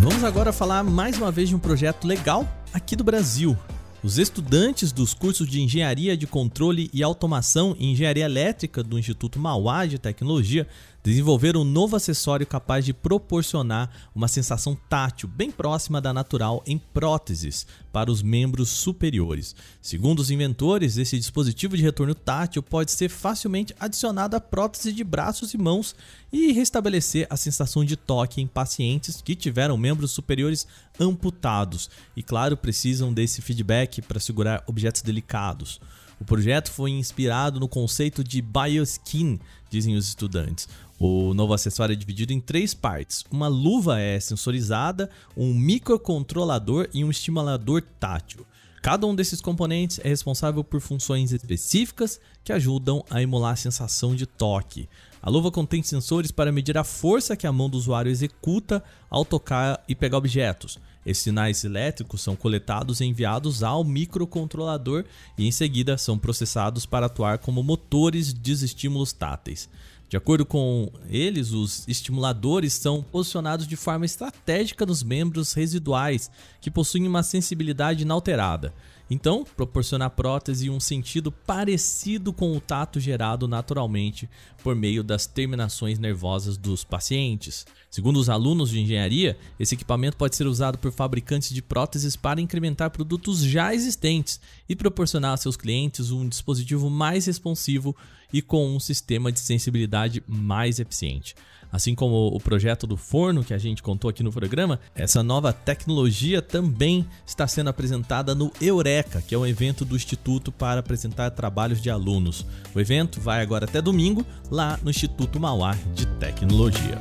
Vamos 0.00 0.24
agora 0.24 0.52
falar 0.52 0.82
mais 0.82 1.16
uma 1.16 1.30
vez 1.30 1.48
de 1.48 1.54
um 1.54 1.60
projeto 1.60 2.08
legal 2.08 2.44
aqui 2.74 2.96
do 2.96 3.04
Brasil. 3.04 3.56
Os 4.02 4.16
estudantes 4.18 4.92
dos 4.92 5.12
cursos 5.12 5.46
de 5.46 5.60
Engenharia 5.60 6.16
de 6.16 6.26
Controle 6.26 6.90
e 6.90 7.02
Automação 7.02 7.76
e 7.78 7.92
Engenharia 7.92 8.24
Elétrica 8.24 8.82
do 8.82 8.98
Instituto 8.98 9.38
Mauá 9.38 9.84
de 9.84 9.98
Tecnologia 9.98 10.66
desenvolveram 11.02 11.62
um 11.62 11.64
novo 11.64 11.96
acessório 11.96 12.46
capaz 12.46 12.84
de 12.84 12.92
proporcionar 12.92 13.90
uma 14.14 14.28
sensação 14.28 14.76
tátil 14.88 15.28
bem 15.28 15.50
próxima 15.50 16.00
da 16.00 16.12
natural 16.12 16.62
em 16.66 16.78
próteses 16.78 17.66
para 17.92 18.10
os 18.10 18.22
membros 18.22 18.68
superiores. 18.68 19.54
Segundo 19.80 20.20
os 20.20 20.30
inventores, 20.30 20.96
esse 20.96 21.18
dispositivo 21.18 21.76
de 21.76 21.82
retorno 21.82 22.14
tátil 22.14 22.62
pode 22.62 22.92
ser 22.92 23.08
facilmente 23.08 23.74
adicionado 23.80 24.36
à 24.36 24.40
prótese 24.40 24.92
de 24.92 25.02
braços 25.02 25.54
e 25.54 25.58
mãos 25.58 25.94
e 26.32 26.52
restabelecer 26.52 27.26
a 27.30 27.36
sensação 27.36 27.84
de 27.84 27.96
toque 27.96 28.40
em 28.40 28.46
pacientes 28.46 29.20
que 29.20 29.34
tiveram 29.34 29.76
membros 29.76 30.12
superiores 30.12 30.66
amputados 30.98 31.90
e, 32.16 32.22
claro, 32.22 32.56
precisam 32.56 33.12
desse 33.12 33.40
feedback 33.42 34.02
para 34.02 34.20
segurar 34.20 34.62
objetos 34.66 35.02
delicados. 35.02 35.80
O 36.20 36.24
projeto 36.24 36.70
foi 36.70 36.90
inspirado 36.90 37.58
no 37.58 37.66
conceito 37.66 38.22
de 38.22 38.42
bioskin, 38.42 39.40
dizem 39.70 39.96
os 39.96 40.06
estudantes. 40.06 40.68
O 41.02 41.32
novo 41.32 41.54
acessório 41.54 41.94
é 41.94 41.96
dividido 41.96 42.30
em 42.30 42.38
três 42.38 42.74
partes: 42.74 43.24
uma 43.30 43.48
luva 43.48 43.98
é 43.98 44.20
sensorizada, 44.20 45.08
um 45.34 45.54
microcontrolador 45.54 46.90
e 46.92 47.02
um 47.02 47.10
estimulador 47.10 47.82
tátil. 47.98 48.46
Cada 48.82 49.06
um 49.06 49.14
desses 49.14 49.40
componentes 49.40 49.98
é 50.04 50.08
responsável 50.08 50.62
por 50.62 50.78
funções 50.78 51.32
específicas 51.32 52.20
que 52.44 52.52
ajudam 52.52 53.02
a 53.08 53.22
emular 53.22 53.52
a 53.52 53.56
sensação 53.56 54.14
de 54.14 54.26
toque. 54.26 54.88
A 55.22 55.30
luva 55.30 55.50
contém 55.50 55.82
sensores 55.82 56.30
para 56.30 56.52
medir 56.52 56.76
a 56.76 56.84
força 56.84 57.36
que 57.36 57.46
a 57.46 57.52
mão 57.52 57.68
do 57.68 57.78
usuário 57.78 58.10
executa 58.10 58.82
ao 59.08 59.24
tocar 59.24 59.82
e 59.88 59.94
pegar 59.94 60.18
objetos. 60.18 60.78
Esses 61.04 61.24
sinais 61.24 61.64
elétricos 61.64 62.20
são 62.20 62.36
coletados 62.36 63.00
e 63.00 63.06
enviados 63.06 63.62
ao 63.62 63.84
microcontrolador 63.84 65.04
e 65.36 65.46
em 65.46 65.52
seguida 65.52 65.96
são 65.96 66.18
processados 66.18 66.84
para 66.84 67.06
atuar 67.06 67.38
como 67.38 67.62
motores 67.62 68.34
de 68.34 68.52
estímulos 68.52 69.12
táteis. 69.12 69.68
De 70.10 70.16
acordo 70.16 70.44
com 70.44 70.90
eles, 71.08 71.52
os 71.52 71.86
estimuladores 71.86 72.72
são 72.72 73.00
posicionados 73.00 73.64
de 73.64 73.76
forma 73.76 74.04
estratégica 74.04 74.84
nos 74.84 75.04
membros 75.04 75.52
residuais, 75.52 76.28
que 76.60 76.68
possuem 76.68 77.06
uma 77.06 77.22
sensibilidade 77.22 78.02
inalterada. 78.02 78.74
Então, 79.10 79.44
proporcionar 79.56 80.10
prótese 80.10 80.70
um 80.70 80.78
sentido 80.78 81.32
parecido 81.32 82.32
com 82.32 82.56
o 82.56 82.60
tato 82.60 83.00
gerado 83.00 83.48
naturalmente 83.48 84.30
por 84.62 84.76
meio 84.76 85.02
das 85.02 85.26
terminações 85.26 85.98
nervosas 85.98 86.56
dos 86.56 86.84
pacientes. 86.84 87.66
Segundo 87.90 88.20
os 88.20 88.28
alunos 88.28 88.70
de 88.70 88.78
engenharia, 88.78 89.36
esse 89.58 89.74
equipamento 89.74 90.16
pode 90.16 90.36
ser 90.36 90.46
usado 90.46 90.78
por 90.78 90.92
fabricantes 90.92 91.52
de 91.52 91.60
próteses 91.60 92.14
para 92.14 92.40
incrementar 92.40 92.90
produtos 92.90 93.40
já 93.40 93.74
existentes 93.74 94.40
e 94.68 94.76
proporcionar 94.76 95.32
a 95.32 95.36
seus 95.36 95.56
clientes 95.56 96.12
um 96.12 96.28
dispositivo 96.28 96.88
mais 96.88 97.26
responsivo 97.26 97.96
e 98.32 98.40
com 98.40 98.76
um 98.76 98.78
sistema 98.78 99.32
de 99.32 99.40
sensibilidade 99.40 100.22
mais 100.28 100.78
eficiente. 100.78 101.34
Assim 101.72 101.94
como 101.94 102.28
o 102.28 102.40
projeto 102.40 102.86
do 102.86 102.96
forno 102.96 103.44
que 103.44 103.54
a 103.54 103.58
gente 103.58 103.82
contou 103.82 104.10
aqui 104.10 104.22
no 104.22 104.32
programa, 104.32 104.80
essa 104.94 105.22
nova 105.22 105.52
tecnologia 105.52 106.42
também 106.42 107.06
está 107.24 107.46
sendo 107.46 107.70
apresentada 107.70 108.34
no 108.34 108.50
Eureka, 108.60 109.22
que 109.22 109.34
é 109.34 109.38
um 109.38 109.46
evento 109.46 109.84
do 109.84 109.94
Instituto 109.94 110.50
para 110.50 110.80
apresentar 110.80 111.30
trabalhos 111.30 111.80
de 111.80 111.88
alunos. 111.88 112.44
O 112.74 112.80
evento 112.80 113.20
vai 113.20 113.40
agora 113.40 113.66
até 113.66 113.80
domingo, 113.80 114.26
lá 114.50 114.78
no 114.82 114.90
Instituto 114.90 115.38
Mauá 115.38 115.76
de 115.94 116.06
Tecnologia. 116.18 116.98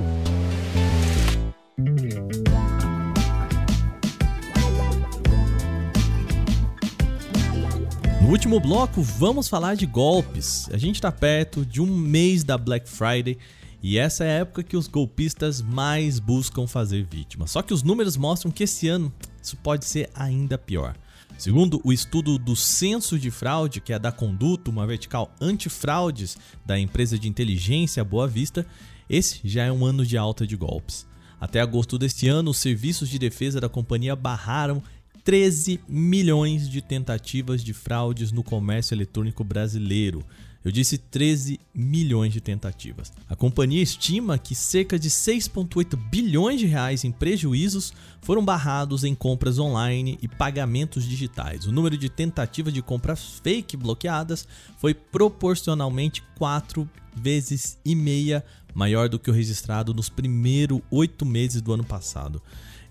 No 8.22 8.30
último 8.30 8.60
bloco, 8.60 9.02
vamos 9.02 9.48
falar 9.48 9.76
de 9.76 9.88
golpes. 9.88 10.70
A 10.72 10.78
gente 10.78 10.96
está 10.96 11.12
perto 11.12 11.66
de 11.66 11.82
um 11.82 11.88
mês 11.88 12.44
da 12.44 12.60
Black 12.60 12.88
Friday 12.88 13.40
e 13.82 13.98
essa 13.98 14.24
é 14.24 14.30
a 14.30 14.40
época 14.42 14.64
que 14.64 14.76
os 14.76 14.88
golpistas 14.88 15.62
mais 15.62 16.20
buscam 16.20 16.68
fazer 16.68 17.08
vítimas. 17.10 17.52
Só 17.52 17.62
que 17.62 17.74
os 17.74 17.84
números 17.84 18.18
mostram 18.18 18.52
que 18.52 18.64
esse 18.64 18.88
ano 18.88 19.12
isso 19.42 19.56
pode 19.58 19.86
ser 19.86 20.10
ainda 20.14 20.58
pior. 20.58 20.96
Segundo 21.38 21.80
o 21.86 21.94
estudo 21.94 22.38
do 22.38 22.54
Censo 22.56 23.18
de 23.18 23.32
Fraude, 23.32 23.80
que 23.80 23.94
é 23.94 24.00
da 24.00 24.12
Conduto, 24.12 24.70
uma 24.70 24.86
vertical 24.86 25.34
antifraudes 25.40 26.38
da 26.66 26.78
empresa 26.78 27.18
de 27.18 27.30
inteligência 27.30 28.04
Boa 28.04 28.28
Vista, 28.28 28.66
esse 29.10 29.40
já 29.46 29.64
é 29.64 29.72
um 29.72 29.86
ano 29.86 30.06
de 30.06 30.18
alta 30.18 30.46
de 30.46 30.58
golpes. 30.58 31.08
Até 31.40 31.62
agosto 31.62 31.98
deste 31.98 32.28
ano, 32.28 32.52
os 32.52 32.58
serviços 32.58 33.08
de 33.08 33.18
defesa 33.18 33.62
da 33.62 33.70
companhia 33.70 34.14
barraram 34.18 34.84
13 35.24 35.80
milhões 35.88 36.70
de 36.70 36.82
tentativas 36.82 37.64
de 37.64 37.74
fraudes 37.74 38.32
no 38.34 38.44
comércio 38.44 38.94
eletrônico 38.94 39.44
brasileiro, 39.44 40.26
eu 40.64 40.72
disse 40.72 40.98
13 40.98 41.60
milhões 41.74 42.34
de 42.34 42.42
tentativas. 42.42 43.14
A 43.30 43.36
companhia 43.36 43.82
estima 43.82 44.38
que 44.38 44.54
cerca 44.54 45.00
de 45.00 45.10
6,8 45.10 45.96
bilhões 46.10 46.60
de 46.60 46.66
reais 46.66 47.04
em 47.04 47.12
prejuízos 47.12 47.94
foram 48.22 48.44
barrados 48.44 49.04
em 49.04 49.16
compras 49.16 49.58
online 49.58 50.20
e 50.22 50.28
pagamentos 50.28 51.06
digitais. 51.06 51.66
O 51.66 51.72
número 51.72 51.98
de 51.98 52.10
tentativas 52.10 52.74
de 52.74 52.82
compras 52.82 53.40
fake 53.42 53.78
bloqueadas 53.78 54.48
foi 54.78 54.94
proporcionalmente 54.94 56.24
4 56.38 56.90
vezes 57.16 57.78
e 57.86 57.96
meia 57.96 58.44
maior 58.74 59.10
do 59.10 59.20
que 59.20 59.30
o 59.30 59.34
registrado 59.34 59.94
nos 59.94 60.10
primeiros 60.10 60.82
oito 60.92 61.26
meses 61.26 61.62
do 61.62 61.74
ano 61.74 61.84
passado. 61.84 62.42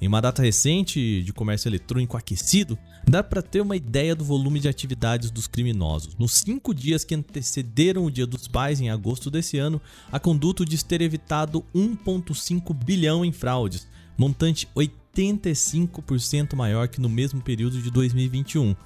Em 0.01 0.07
uma 0.07 0.21
data 0.21 0.41
recente 0.43 1.23
de 1.25 1.33
comércio 1.33 1.69
eletrônico 1.69 2.17
aquecido, 2.17 2.79
dá 3.07 3.21
para 3.21 3.43
ter 3.43 3.61
uma 3.61 3.75
ideia 3.75 4.15
do 4.15 4.25
volume 4.25 4.61
de 4.61 4.69
atividades 4.69 5.29
dos 5.29 5.49
criminosos. 5.49 6.15
Nos 6.17 6.35
cinco 6.35 6.73
dias 6.73 7.03
que 7.03 7.17
antecederam 7.17 8.05
o 8.05 8.11
Dia 8.11 8.27
dos 8.27 8.47
Pais, 8.47 8.81
em 8.81 8.91
agosto 8.91 9.29
desse 9.29 9.59
ano, 9.59 9.81
a 10.13 10.21
Conduto 10.21 10.65
diz 10.65 10.85
ter 10.85 11.03
evitado 11.03 11.65
1,5 11.75 12.73
bilhão 12.73 13.25
em 13.25 13.33
fraudes, 13.33 13.89
montante 14.17 14.69
85% 14.77 16.55
maior 16.55 16.87
que 16.87 17.01
no 17.01 17.09
mesmo 17.09 17.41
período 17.41 17.83
de 17.83 17.91
2021. 17.91 18.77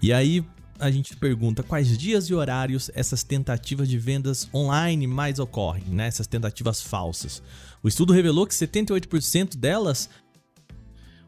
E 0.00 0.12
aí 0.12 0.44
a 0.78 0.90
gente 0.90 1.16
pergunta 1.16 1.62
quais 1.62 1.96
dias 1.96 2.26
e 2.26 2.34
horários 2.34 2.90
essas 2.94 3.22
tentativas 3.22 3.88
de 3.88 3.98
vendas 3.98 4.48
online 4.54 5.06
mais 5.06 5.38
ocorrem, 5.38 5.84
né? 5.88 6.06
essas 6.06 6.26
tentativas 6.26 6.82
falsas. 6.82 7.42
O 7.82 7.88
estudo 7.88 8.12
revelou 8.12 8.46
que 8.46 8.54
78% 8.54 9.56
delas 9.56 10.08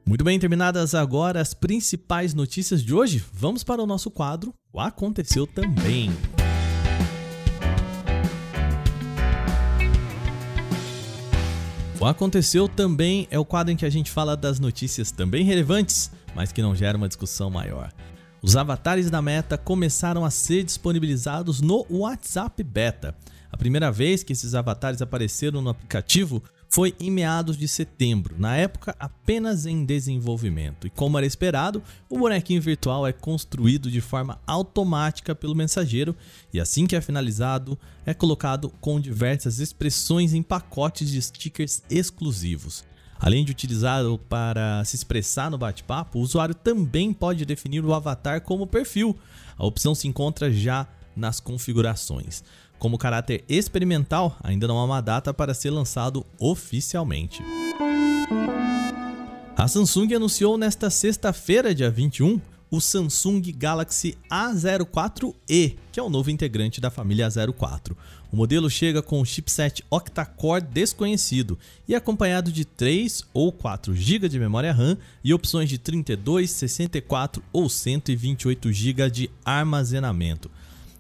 Muito 0.07 0.23
bem, 0.23 0.39
terminadas 0.39 0.95
agora 0.95 1.41
as 1.41 1.53
principais 1.53 2.33
notícias 2.33 2.81
de 2.81 2.95
hoje, 2.95 3.21
vamos 3.33 3.65
para 3.65 3.83
o 3.83 3.85
nosso 3.85 4.09
quadro 4.09 4.53
O 4.71 4.79
Aconteceu 4.79 5.45
Também. 5.45 6.09
O 11.99 12.05
Aconteceu 12.05 12.69
Também 12.69 13.27
é 13.29 13.37
o 13.37 13.43
quadro 13.43 13.73
em 13.73 13.75
que 13.75 13.85
a 13.85 13.89
gente 13.89 14.09
fala 14.09 14.37
das 14.37 14.57
notícias 14.57 15.11
também 15.11 15.43
relevantes, 15.43 16.09
mas 16.33 16.53
que 16.53 16.61
não 16.61 16.73
geram 16.73 16.99
uma 16.99 17.09
discussão 17.09 17.49
maior. 17.49 17.91
Os 18.41 18.55
avatares 18.55 19.09
da 19.09 19.21
Meta 19.21 19.57
começaram 19.57 20.23
a 20.23 20.29
ser 20.29 20.63
disponibilizados 20.63 21.59
no 21.59 21.85
WhatsApp 21.89 22.61
Beta. 22.63 23.15
A 23.51 23.57
primeira 23.57 23.91
vez 23.91 24.23
que 24.23 24.33
esses 24.33 24.53
avatares 24.53 25.01
apareceram 25.01 25.61
no 25.61 25.69
aplicativo 25.69 26.43
foi 26.69 26.93
em 26.99 27.09
meados 27.09 27.57
de 27.57 27.67
setembro, 27.67 28.35
na 28.37 28.55
época 28.55 28.95
apenas 28.99 29.65
em 29.65 29.85
desenvolvimento. 29.85 30.85
E 30.85 30.89
como 30.89 31.17
era 31.17 31.25
esperado, 31.25 31.81
o 32.09 32.19
bonequinho 32.19 32.61
virtual 32.61 33.07
é 33.07 33.13
construído 33.13 33.89
de 33.89 34.01
forma 34.01 34.39
automática 34.45 35.33
pelo 35.33 35.55
mensageiro 35.55 36.15
e 36.53 36.59
assim 36.59 36.85
que 36.85 36.95
é 36.95 37.01
finalizado, 37.01 37.79
é 38.05 38.13
colocado 38.13 38.69
com 38.81 38.99
diversas 38.99 39.59
expressões 39.59 40.33
em 40.33 40.43
pacotes 40.43 41.09
de 41.09 41.21
stickers 41.21 41.81
exclusivos. 41.89 42.83
Além 43.19 43.43
de 43.43 43.51
utilizá-lo 43.51 44.17
para 44.17 44.83
se 44.85 44.95
expressar 44.95 45.49
no 45.49 45.57
bate-papo, 45.57 46.19
o 46.19 46.21
usuário 46.21 46.53
também 46.53 47.11
pode 47.11 47.45
definir 47.45 47.83
o 47.83 47.93
avatar 47.93 48.41
como 48.41 48.67
perfil. 48.67 49.17
A 49.57 49.65
opção 49.65 49.95
se 49.95 50.07
encontra 50.07 50.51
já 50.51 50.87
nas 51.15 51.39
configurações. 51.39 52.43
Como 52.77 52.97
caráter 52.97 53.43
experimental, 53.49 54.37
ainda 54.43 54.67
não 54.67 54.77
há 54.77 54.85
uma 54.85 55.01
data 55.01 55.33
para 55.33 55.53
ser 55.53 55.71
lançado 55.71 56.25
oficialmente. 56.39 57.41
A 59.55 59.67
Samsung 59.67 60.13
anunciou 60.13 60.55
nesta 60.55 60.91
sexta-feira, 60.91 61.73
dia 61.73 61.89
21, 61.89 62.39
o 62.69 62.81
Samsung 62.81 63.41
Galaxy 63.51 64.17
A04e, 64.29 65.77
que 65.91 65.99
é 65.99 66.03
o 66.03 66.09
novo 66.09 66.29
integrante 66.29 66.81
da 66.81 66.91
família 66.91 67.27
A04. 67.27 67.95
O 68.31 68.35
modelo 68.35 68.69
chega 68.69 69.01
com 69.01 69.21
o 69.21 69.25
chipset 69.25 69.83
octa-core 69.89 70.63
desconhecido 70.63 71.57
e 71.87 71.95
acompanhado 71.95 72.51
de 72.51 72.65
3 72.65 73.23
ou 73.33 73.51
4 73.51 73.95
GB 73.95 74.27
de 74.27 74.39
memória 74.39 74.73
RAM 74.73 74.97
e 75.23 75.33
opções 75.33 75.69
de 75.69 75.77
32, 75.77 76.51
64 76.51 77.41
ou 77.53 77.69
128 77.69 78.71
GB 78.71 79.09
de 79.09 79.29
armazenamento. 79.45 80.51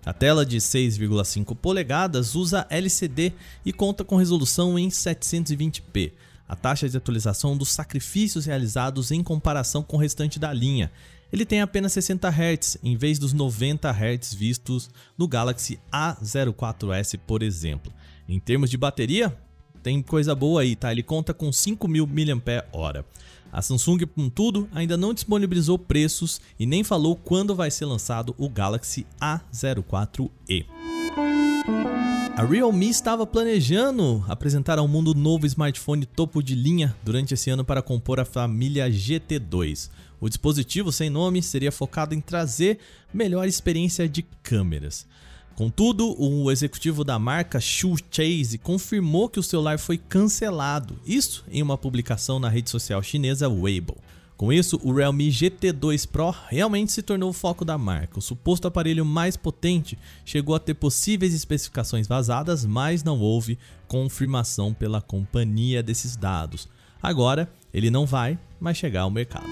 A 0.05 0.13
tela 0.13 0.45
de 0.45 0.55
6,5 0.55 1.53
polegadas 1.53 2.33
usa 2.33 2.65
LCD 2.69 3.33
e 3.65 3.73
conta 3.73 4.05
com 4.05 4.15
resolução 4.15 4.79
em 4.79 4.87
720p. 4.87 6.13
A 6.47 6.55
taxa 6.55 6.87
de 6.87 6.95
atualização 6.95 7.57
dos 7.57 7.71
sacrifícios 7.71 8.45
realizados 8.45 9.11
em 9.11 9.21
comparação 9.21 9.83
com 9.83 9.97
o 9.97 9.99
restante 9.99 10.39
da 10.39 10.53
linha. 10.53 10.89
Ele 11.31 11.45
tem 11.45 11.61
apenas 11.61 11.93
60 11.93 12.29
Hz 12.29 12.77
em 12.83 12.95
vez 12.95 13.19
dos 13.19 13.33
90 13.33 13.89
Hz 13.89 14.33
vistos 14.33 14.89
no 15.17 15.27
Galaxy 15.27 15.79
A04s, 15.91 17.19
por 17.25 17.43
exemplo. 17.43 17.91
Em 18.27 18.39
termos 18.39 18.69
de 18.69 18.77
bateria, 18.77 19.37
tem 19.83 20.01
coisa 20.01 20.35
boa 20.35 20.61
aí, 20.61 20.75
tá? 20.75 20.91
Ele 20.91 21.03
conta 21.03 21.33
com 21.33 21.51
5000 21.51 22.07
mAh. 22.07 23.05
A 23.51 23.61
Samsung, 23.61 24.05
contudo, 24.05 24.67
ainda 24.73 24.97
não 24.97 25.13
disponibilizou 25.13 25.79
preços 25.79 26.41
e 26.59 26.65
nem 26.65 26.83
falou 26.83 27.15
quando 27.15 27.55
vai 27.55 27.71
ser 27.71 27.85
lançado 27.85 28.35
o 28.37 28.49
Galaxy 28.49 29.05
A04e. 29.19 30.65
A 32.37 32.45
Realme 32.45 32.87
estava 32.87 33.25
planejando 33.25 34.23
apresentar 34.27 34.77
ao 34.77 34.87
mundo 34.87 35.09
um 35.09 35.19
novo 35.19 35.47
smartphone 35.47 36.05
topo 36.05 36.43
de 36.43 36.53
linha 36.53 36.95
durante 37.03 37.33
esse 37.33 37.49
ano 37.49 37.65
para 37.65 37.81
compor 37.81 38.19
a 38.19 38.25
família 38.25 38.87
GT2. 38.87 39.89
O 40.21 40.29
dispositivo 40.29 40.91
sem 40.91 41.09
nome 41.09 41.41
seria 41.41 41.71
focado 41.71 42.13
em 42.13 42.21
trazer 42.21 42.77
melhor 43.11 43.47
experiência 43.47 44.07
de 44.07 44.21
câmeras. 44.43 45.07
Contudo, 45.55 46.15
o 46.21 46.51
executivo 46.51 47.03
da 47.03 47.17
marca, 47.17 47.59
Shu 47.59 47.95
Chase, 48.11 48.59
confirmou 48.59 49.27
que 49.27 49.39
o 49.39 49.43
celular 49.43 49.79
foi 49.79 49.97
cancelado, 49.97 50.99
isso 51.07 51.43
em 51.49 51.63
uma 51.63 51.75
publicação 51.75 52.37
na 52.37 52.49
rede 52.49 52.69
social 52.69 53.01
chinesa 53.01 53.49
Weibo. 53.49 53.97
Com 54.37 54.53
isso, 54.53 54.79
o 54.83 54.93
Realme 54.93 55.29
GT2 55.29 56.07
Pro 56.07 56.29
realmente 56.47 56.91
se 56.91 57.01
tornou 57.01 57.31
o 57.31 57.33
foco 57.33 57.65
da 57.65 57.75
marca. 57.75 58.19
O 58.19 58.21
suposto 58.21 58.67
aparelho 58.67 59.03
mais 59.03 59.35
potente 59.35 59.97
chegou 60.23 60.53
a 60.53 60.59
ter 60.59 60.75
possíveis 60.75 61.33
especificações 61.33 62.07
vazadas, 62.07 62.63
mas 62.63 63.03
não 63.03 63.19
houve 63.19 63.57
confirmação 63.87 64.75
pela 64.75 65.01
companhia 65.01 65.81
desses 65.81 66.15
dados. 66.15 66.69
Agora, 67.01 67.51
ele 67.73 67.89
não 67.89 68.05
vai 68.05 68.37
mais 68.59 68.77
chegar 68.77 69.01
ao 69.01 69.09
mercado. 69.09 69.47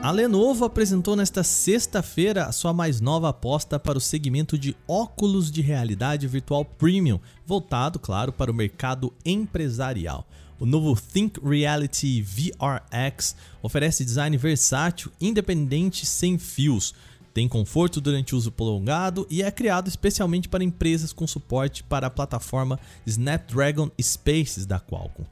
A 0.00 0.12
Lenovo 0.12 0.64
apresentou 0.64 1.16
nesta 1.16 1.42
sexta-feira 1.42 2.44
a 2.44 2.52
sua 2.52 2.72
mais 2.72 3.00
nova 3.00 3.30
aposta 3.30 3.80
para 3.80 3.98
o 3.98 4.00
segmento 4.00 4.56
de 4.56 4.76
óculos 4.86 5.50
de 5.50 5.60
realidade 5.60 6.24
virtual 6.28 6.64
premium, 6.64 7.18
voltado, 7.44 7.98
claro, 7.98 8.32
para 8.32 8.50
o 8.50 8.54
mercado 8.54 9.12
empresarial. 9.26 10.24
O 10.60 10.66
novo 10.66 11.00
Think 11.00 11.38
Reality 11.40 12.20
VRX 12.20 13.36
oferece 13.62 14.04
design 14.04 14.36
versátil, 14.36 15.12
independente, 15.20 16.04
sem 16.04 16.36
fios. 16.36 16.94
Tem 17.32 17.46
conforto 17.46 18.00
durante 18.00 18.34
uso 18.34 18.50
prolongado 18.50 19.24
e 19.30 19.42
é 19.42 19.50
criado 19.52 19.86
especialmente 19.86 20.48
para 20.48 20.64
empresas 20.64 21.12
com 21.12 21.26
suporte 21.26 21.84
para 21.84 22.08
a 22.08 22.10
plataforma 22.10 22.80
Snapdragon 23.06 23.88
Spaces 24.00 24.66
da 24.66 24.80
Qualcomm. 24.80 25.24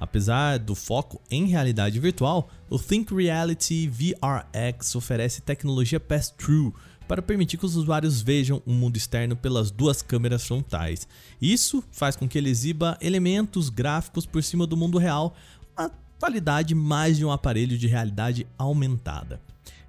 Apesar 0.00 0.58
do 0.58 0.74
foco 0.74 1.20
em 1.30 1.46
realidade 1.46 2.00
virtual, 2.00 2.50
o 2.68 2.76
Think 2.76 3.14
Reality 3.14 3.86
VRX 3.86 4.96
oferece 4.96 5.40
tecnologia 5.40 6.00
pass-through 6.00 6.74
para 7.12 7.20
permitir 7.20 7.58
que 7.58 7.66
os 7.66 7.76
usuários 7.76 8.22
vejam 8.22 8.62
o 8.64 8.72
mundo 8.72 8.96
externo 8.96 9.36
pelas 9.36 9.70
duas 9.70 10.00
câmeras 10.00 10.46
frontais. 10.46 11.06
Isso 11.42 11.84
faz 11.92 12.16
com 12.16 12.26
que 12.26 12.38
ele 12.38 12.48
exiba 12.48 12.96
elementos 13.02 13.68
gráficos 13.68 14.24
por 14.24 14.42
cima 14.42 14.66
do 14.66 14.78
mundo 14.78 14.96
real, 14.96 15.36
uma 15.76 15.90
qualidade 16.18 16.74
mais 16.74 17.18
de 17.18 17.24
um 17.26 17.30
aparelho 17.30 17.76
de 17.76 17.86
realidade 17.86 18.46
aumentada. 18.56 19.38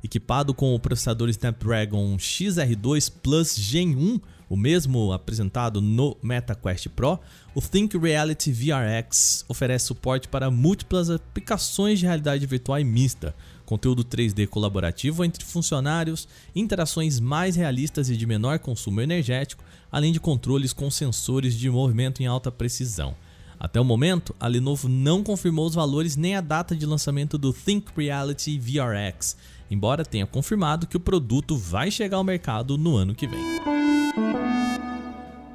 Equipado 0.03 0.53
com 0.53 0.75
o 0.75 0.79
processador 0.81 1.29
Snapdragon 1.29 2.17
XR2 2.17 3.09
Plus 3.23 3.55
Gen 3.55 3.95
1, 3.95 4.19
o 4.49 4.57
mesmo 4.57 5.13
apresentado 5.13 5.79
no 5.79 6.17
MetaQuest 6.21 6.89
Pro, 6.89 7.17
o 7.55 7.61
Think 7.61 7.97
Reality 7.97 8.51
VRX 8.51 9.45
oferece 9.47 9.85
suporte 9.85 10.27
para 10.27 10.51
múltiplas 10.51 11.09
aplicações 11.09 11.99
de 11.99 12.05
realidade 12.05 12.45
virtual 12.45 12.81
e 12.81 12.83
mista, 12.83 13.33
conteúdo 13.65 14.03
3D 14.03 14.48
colaborativo 14.48 15.24
entre 15.24 15.43
funcionários, 15.43 16.27
interações 16.55 17.20
mais 17.20 17.55
realistas 17.55 18.10
e 18.10 18.17
de 18.17 18.25
menor 18.25 18.60
consumo 18.60 19.01
energético, 19.01 19.63
além 19.91 20.12
de 20.12 20.20
controles 20.20 20.74
com 20.74 20.89
sensores 20.89 21.58
de 21.58 21.70
movimento 21.70 22.22
em 22.22 22.25
alta 22.25 22.51
precisão. 22.51 23.15
Até 23.60 23.79
o 23.79 23.86
momento, 23.86 24.36
a 24.39 24.48
Lenovo 24.48 24.89
não 24.89 25.24
confirmou 25.24 25.65
os 25.65 25.75
valores 25.75 26.17
nem 26.17 26.36
a 26.36 26.41
data 26.41 26.75
de 26.75 26.86
lançamento 26.86 27.38
do 27.38 27.53
Think 27.53 27.91
Reality 27.96 28.60
VRX, 28.60 29.38
embora 29.72 30.03
tenha 30.03 30.25
confirmado 30.25 30.86
que 30.86 30.98
o 30.98 31.00
produto 31.00 31.55
vai 31.55 31.89
chegar 31.89 32.17
ao 32.17 32.24
mercado 32.24 32.77
no 32.77 32.98
ano 32.98 33.15
que 33.15 33.25
vem. 33.25 33.92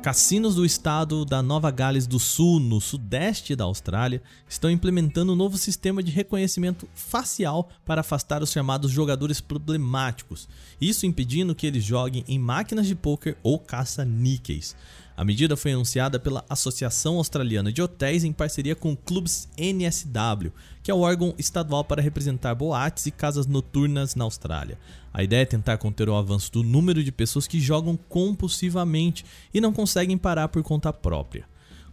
Cassinos 0.02 0.54
do 0.54 0.64
estado 0.64 1.24
da 1.24 1.42
Nova 1.42 1.72
Gales 1.72 2.06
do 2.06 2.20
Sul, 2.20 2.60
no 2.60 2.80
sudeste 2.80 3.56
da 3.56 3.64
Austrália, 3.64 4.22
estão 4.48 4.70
implementando 4.70 5.32
um 5.32 5.36
novo 5.36 5.58
sistema 5.58 6.04
de 6.04 6.12
reconhecimento 6.12 6.88
facial 6.94 7.68
para 7.84 8.02
afastar 8.02 8.40
os 8.40 8.52
chamados 8.52 8.92
jogadores 8.92 9.40
problemáticos, 9.40 10.48
isso 10.80 11.04
impedindo 11.04 11.54
que 11.54 11.66
eles 11.66 11.82
joguem 11.82 12.24
em 12.28 12.38
máquinas 12.38 12.86
de 12.86 12.94
poker 12.94 13.36
ou 13.42 13.58
caça-níqueis. 13.58 14.76
A 15.18 15.24
medida 15.24 15.56
foi 15.56 15.72
anunciada 15.72 16.16
pela 16.16 16.44
Associação 16.48 17.16
Australiana 17.16 17.72
de 17.72 17.82
Hotéis 17.82 18.22
em 18.22 18.32
parceria 18.32 18.76
com 18.76 18.92
o 18.92 18.96
Clubs 18.96 19.48
NSW, 19.58 20.52
que 20.80 20.92
é 20.92 20.94
o 20.94 21.00
órgão 21.00 21.34
estadual 21.36 21.82
para 21.82 22.00
representar 22.00 22.54
boates 22.54 23.06
e 23.06 23.10
casas 23.10 23.44
noturnas 23.44 24.14
na 24.14 24.22
Austrália. 24.22 24.78
A 25.12 25.24
ideia 25.24 25.42
é 25.42 25.44
tentar 25.44 25.76
conter 25.76 26.08
o 26.08 26.14
avanço 26.14 26.52
do 26.52 26.62
número 26.62 27.02
de 27.02 27.10
pessoas 27.10 27.48
que 27.48 27.58
jogam 27.58 27.98
compulsivamente 28.08 29.24
e 29.52 29.60
não 29.60 29.72
conseguem 29.72 30.16
parar 30.16 30.46
por 30.46 30.62
conta 30.62 30.92
própria. 30.92 31.48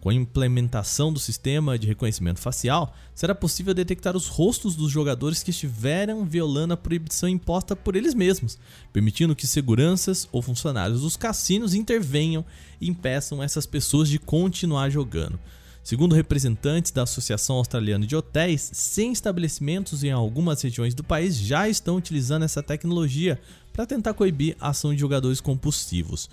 Com 0.06 0.12
a 0.12 0.14
implementação 0.14 1.12
do 1.12 1.20
sistema 1.20 1.80
de 1.80 1.88
reconhecimento 1.88 2.40
facial, 2.40 2.96
será 3.16 3.34
possível 3.34 3.74
detectar 3.74 4.16
os 4.16 4.28
rostos 4.28 4.76
dos 4.76 4.92
jogadores 4.92 5.42
que 5.42 5.50
estiveram 5.50 6.24
violando 6.24 6.76
a 6.76 6.78
proibição 6.78 7.28
imposta 7.28 7.76
por 7.76 7.96
eles 7.96 8.14
mesmos, 8.14 8.56
permitindo 8.94 9.36
que 9.36 9.48
seguranças 9.48 10.30
ou 10.32 10.44
funcionários 10.44 11.02
dos 11.02 11.18
cassinos 11.18 11.74
intervenham 11.74 12.46
e 12.80 12.88
impeçam 12.88 13.42
essas 13.42 13.66
pessoas 13.66 14.08
de 14.08 14.20
continuar 14.20 14.92
jogando. 14.92 15.40
Segundo 15.84 16.14
representantes 16.14 16.92
da 16.92 17.02
Associação 17.02 17.56
Australiana 17.56 18.06
de 18.06 18.16
Hotéis, 18.16 18.70
100 18.74 19.12
estabelecimentos 19.12 20.04
em 20.04 20.12
algumas 20.12 20.62
regiões 20.62 20.94
do 20.94 21.04
país 21.04 21.36
já 21.36 21.68
estão 21.68 21.96
utilizando 21.96 22.46
essa 22.46 22.62
tecnologia 22.62 23.42
para 23.74 23.88
tentar 23.88 24.14
coibir 24.14 24.56
a 24.62 24.70
ação 24.70 24.94
de 24.94 25.00
jogadores 25.00 25.42
compulsivos. 25.42 26.30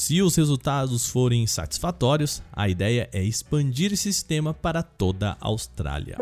Se 0.00 0.22
os 0.22 0.34
resultados 0.34 1.08
forem 1.08 1.46
satisfatórios, 1.46 2.42
a 2.50 2.70
ideia 2.70 3.06
é 3.12 3.22
expandir 3.22 3.92
esse 3.92 4.04
sistema 4.04 4.54
para 4.54 4.82
toda 4.82 5.32
a 5.32 5.46
Austrália. 5.46 6.16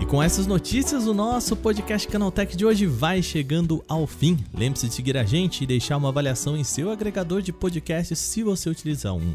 E 0.00 0.06
com 0.06 0.20
essas 0.20 0.48
notícias, 0.48 1.06
o 1.06 1.14
nosso 1.14 1.54
podcast 1.54 2.08
Canaltech 2.08 2.56
de 2.56 2.66
hoje 2.66 2.86
vai 2.86 3.22
chegando 3.22 3.84
ao 3.86 4.04
fim. 4.04 4.36
Lembre-se 4.52 4.88
de 4.88 4.94
seguir 4.94 5.16
a 5.16 5.22
gente 5.22 5.62
e 5.62 5.66
deixar 5.66 5.96
uma 5.96 6.08
avaliação 6.08 6.56
em 6.56 6.64
seu 6.64 6.90
agregador 6.90 7.42
de 7.42 7.52
podcasts 7.52 8.18
se 8.18 8.42
você 8.42 8.68
utilizar 8.68 9.14
um. 9.14 9.32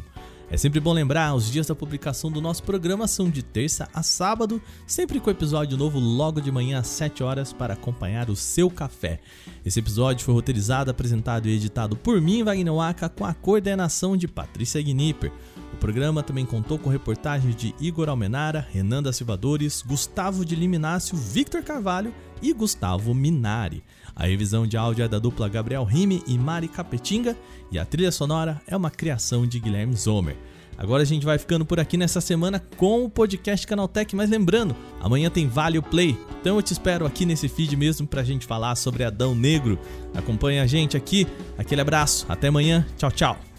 É 0.49 0.57
sempre 0.57 0.79
bom 0.79 0.93
lembrar, 0.93 1.33
os 1.33 1.51
dias 1.51 1.65
da 1.65 1.73
publicação 1.73 2.31
do 2.31 2.39
nosso 2.39 2.61
programa 2.61 3.07
são 3.07 3.29
de 3.31 3.41
terça 3.41 3.89
a 3.91 4.03
sábado, 4.03 4.61
sempre 4.85 5.19
com 5.19 5.31
episódio 5.31 5.75
novo 5.75 5.97
logo 5.99 6.39
de 6.39 6.51
manhã 6.51 6.79
às 6.79 6.87
7 6.87 7.23
horas 7.23 7.51
para 7.51 7.73
acompanhar 7.73 8.29
o 8.29 8.35
seu 8.35 8.69
café. 8.69 9.19
Esse 9.65 9.79
episódio 9.79 10.23
foi 10.23 10.35
roteirizado, 10.35 10.91
apresentado 10.91 11.47
e 11.47 11.55
editado 11.55 11.95
por 11.95 12.21
mim, 12.21 12.43
Wagner 12.43 12.73
Waka, 12.73 13.09
com 13.09 13.25
a 13.25 13.33
coordenação 13.33 14.15
de 14.15 14.27
Patrícia 14.27 14.81
Gnipper. 14.81 15.31
O 15.73 15.77
programa 15.77 16.21
também 16.21 16.45
contou 16.45 16.77
com 16.77 16.91
reportagens 16.91 17.55
de 17.55 17.73
Igor 17.81 18.07
Almenara, 18.07 18.65
Renan 18.71 19.01
da 19.01 19.11
Silvadores, 19.11 19.81
Gustavo 19.81 20.45
de 20.45 20.55
Liminácio, 20.55 21.17
Victor 21.17 21.63
Carvalho 21.63 22.13
e 22.45 22.53
Gustavo 22.53 23.13
Minari. 23.13 23.83
A 24.15 24.27
revisão 24.27 24.67
de 24.67 24.77
áudio 24.77 25.03
é 25.03 25.07
da 25.07 25.17
dupla 25.17 25.49
Gabriel 25.49 25.83
Rime 25.83 26.23
e 26.27 26.37
Mari 26.37 26.67
Capetinga 26.67 27.35
e 27.71 27.79
a 27.79 27.85
trilha 27.85 28.11
sonora 28.11 28.61
é 28.67 28.77
uma 28.77 28.91
criação 28.91 29.47
de 29.47 29.59
Guilherme 29.59 29.95
Zomer. 29.95 30.37
Agora 30.77 31.01
a 31.01 31.05
gente 31.05 31.25
vai 31.25 31.37
ficando 31.37 31.65
por 31.65 31.79
aqui 31.79 31.97
nessa 31.97 32.21
semana 32.21 32.59
com 32.77 33.03
o 33.03 33.09
podcast 33.09 33.65
Canaltech, 33.65 34.15
mas 34.15 34.29
lembrando, 34.29 34.75
amanhã 35.01 35.29
tem 35.29 35.47
Vale 35.47 35.81
Play, 35.81 36.17
então 36.39 36.57
eu 36.57 36.61
te 36.61 36.73
espero 36.73 37.05
aqui 37.05 37.25
nesse 37.25 37.47
feed 37.47 37.75
mesmo 37.75 38.05
pra 38.05 38.23
gente 38.23 38.45
falar 38.45 38.75
sobre 38.75 39.03
Adão 39.03 39.33
Negro. 39.33 39.79
Acompanhe 40.13 40.59
a 40.59 40.67
gente 40.67 40.95
aqui, 40.95 41.25
aquele 41.57 41.81
abraço, 41.81 42.25
até 42.29 42.49
amanhã, 42.49 42.85
tchau, 42.97 43.11
tchau. 43.11 43.54